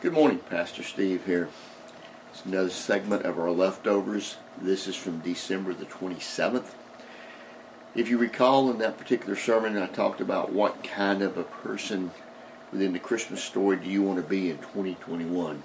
[0.00, 1.48] Good morning, Pastor Steve here.
[2.30, 4.36] It's another segment of our leftovers.
[4.56, 6.66] This is from December the 27th.
[7.96, 12.12] If you recall in that particular sermon, I talked about what kind of a person
[12.70, 15.64] within the Christmas story do you want to be in 2021.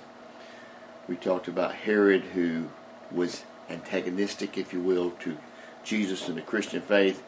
[1.08, 2.70] We talked about Herod, who
[3.12, 5.38] was antagonistic, if you will, to
[5.84, 7.22] Jesus and the Christian faith.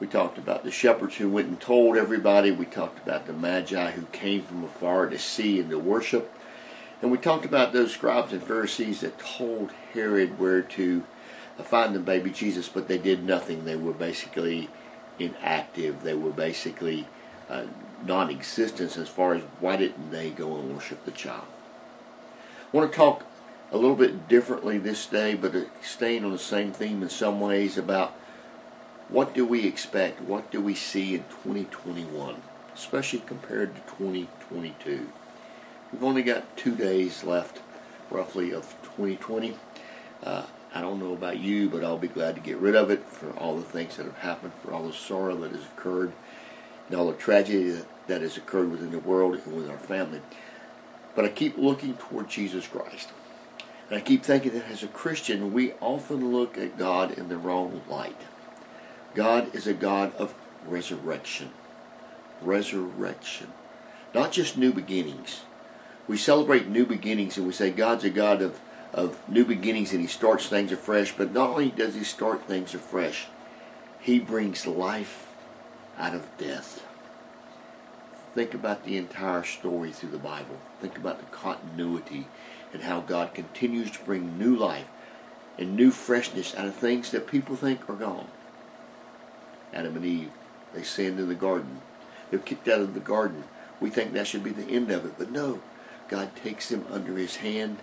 [0.00, 2.50] We talked about the shepherds who went and told everybody.
[2.50, 6.32] We talked about the magi who came from afar to see and to worship.
[7.02, 11.04] And we talked about those scribes and Pharisees that told Herod where to
[11.64, 13.64] find the baby Jesus, but they did nothing.
[13.64, 14.68] They were basically
[15.18, 16.02] inactive.
[16.02, 17.08] They were basically
[17.50, 17.64] uh,
[18.06, 21.46] non-existence as far as why didn't they go and worship the child.
[22.72, 23.24] I want to talk
[23.72, 27.76] a little bit differently this day, but staying on the same theme in some ways
[27.76, 28.14] about
[29.08, 30.20] what do we expect?
[30.20, 32.42] What do we see in 2021,
[32.74, 35.08] especially compared to 2022?
[35.92, 37.62] We've only got two days left,
[38.10, 39.56] roughly, of 2020.
[40.22, 40.42] Uh,
[40.74, 43.30] I don't know about you, but I'll be glad to get rid of it for
[43.38, 46.12] all the things that have happened, for all the sorrow that has occurred,
[46.88, 50.20] and all the tragedy that, has occurred within the world and with our family.
[51.14, 53.08] But I keep looking toward Jesus Christ.
[53.88, 57.38] And I keep thinking that as a Christian, we often look at God in the
[57.38, 58.20] wrong light.
[59.18, 60.32] God is a God of
[60.64, 61.50] resurrection.
[62.40, 63.48] Resurrection.
[64.14, 65.40] Not just new beginnings.
[66.06, 68.60] We celebrate new beginnings and we say God's a God of,
[68.94, 72.74] of new beginnings and He starts things afresh, but not only does He start things
[72.74, 73.26] afresh,
[73.98, 75.26] He brings life
[75.98, 76.84] out of death.
[78.36, 80.58] Think about the entire story through the Bible.
[80.80, 82.28] Think about the continuity
[82.72, 84.86] and how God continues to bring new life
[85.58, 88.28] and new freshness out of things that people think are gone.
[89.72, 90.30] Adam and Eve.
[90.74, 91.80] They sinned in the garden.
[92.30, 93.44] They're kicked out of the garden.
[93.80, 95.60] We think that should be the end of it, but no.
[96.08, 97.78] God takes them under his hand.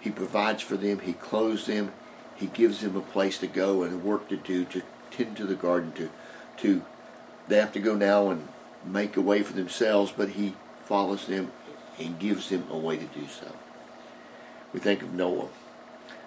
[0.00, 1.00] He provides for them.
[1.00, 1.92] He clothes them.
[2.36, 5.46] He gives them a place to go and a work to do, to tend to
[5.46, 6.10] the garden, to,
[6.58, 6.82] to
[7.48, 8.48] they have to go now and
[8.84, 10.54] make a way for themselves, but he
[10.84, 11.52] follows them
[11.98, 13.52] and gives them a way to do so.
[14.72, 15.48] We think of Noah.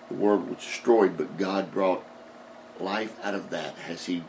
[0.09, 2.03] The world was destroyed, but God brought
[2.79, 4.23] life out of that as he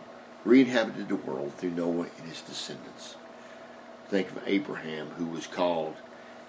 [0.46, 3.16] re-inhabited the world through Noah and his descendants.
[4.08, 5.96] Think of Abraham who was called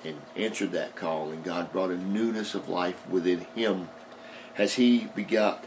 [0.05, 3.89] and answered that call, and God brought a newness of life within him
[4.55, 5.65] as he begot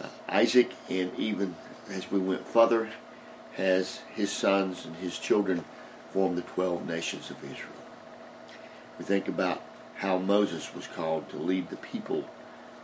[0.00, 1.56] uh, Isaac, and even
[1.90, 2.90] as we went further,
[3.54, 5.64] has his sons and his children
[6.12, 7.72] formed the 12 nations of Israel.
[8.98, 9.62] We think about
[9.96, 12.28] how Moses was called to lead the people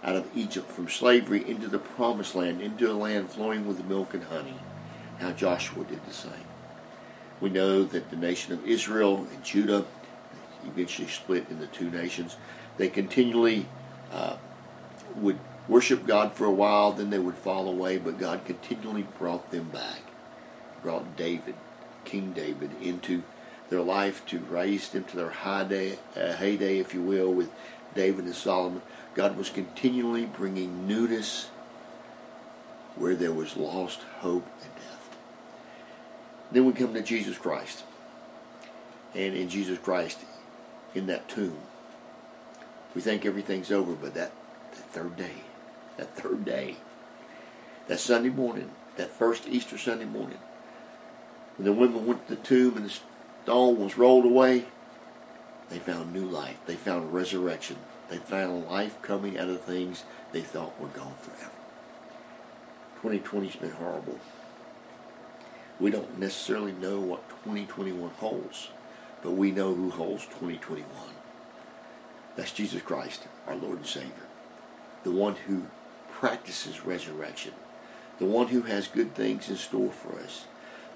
[0.02, 4.14] out of Egypt from slavery into the promised land, into a land flowing with milk
[4.14, 4.56] and honey
[5.18, 6.32] how Joshua did the same.
[7.40, 9.84] We know that the nation of Israel and Judah
[10.66, 12.36] eventually split into two nations.
[12.76, 13.66] They continually
[14.12, 14.36] uh,
[15.16, 19.50] would worship God for a while, then they would fall away, but God continually brought
[19.50, 20.00] them back.
[20.82, 21.54] Brought David,
[22.04, 23.22] King David, into
[23.68, 27.50] their life to raise them to their high day, uh, heyday, if you will, with
[27.94, 28.82] David and Solomon.
[29.14, 31.50] God was continually bringing newness
[32.96, 34.97] where there was lost hope and death.
[36.50, 37.84] Then we come to Jesus Christ.
[39.14, 40.18] And in Jesus Christ,
[40.94, 41.58] in that tomb,
[42.94, 44.32] we think everything's over, but that,
[44.72, 45.42] that third day,
[45.96, 46.76] that third day,
[47.86, 50.38] that Sunday morning, that first Easter Sunday morning,
[51.56, 52.98] when the women went to the tomb and the
[53.44, 54.66] stone was rolled away,
[55.70, 56.58] they found new life.
[56.66, 57.76] They found resurrection.
[58.08, 61.52] They found life coming out of things they thought were gone forever.
[63.02, 64.18] 2020's been horrible.
[65.80, 68.68] We don't necessarily know what 2021 holds,
[69.22, 70.84] but we know who holds 2021.
[72.36, 74.26] That's Jesus Christ, our Lord and Savior,
[75.04, 75.66] the one who
[76.12, 77.52] practices resurrection,
[78.18, 80.46] the one who has good things in store for us,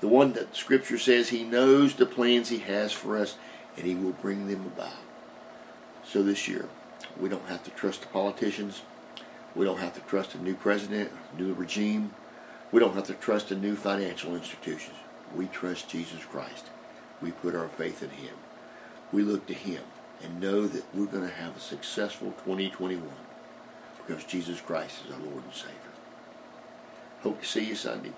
[0.01, 3.37] the one that Scripture says he knows the plans he has for us
[3.77, 4.99] and he will bring them about.
[6.05, 6.69] So this year,
[7.21, 8.83] we don't have to trust the politicians.
[9.55, 12.15] We don't have to trust a new president, a new regime.
[12.73, 14.97] We don't have to trust in new financial institutions.
[15.37, 16.67] We trust Jesus Christ.
[17.21, 18.35] We put our faith in Him.
[19.13, 19.83] We look to Him
[20.23, 23.03] and know that we're going to have a successful 2021
[23.99, 25.77] because Jesus Christ is our Lord and Savior.
[27.23, 28.13] Hope to see you Sunday,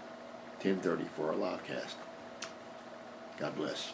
[0.62, 1.97] 10.30 for our live cast.
[3.39, 3.93] God bless.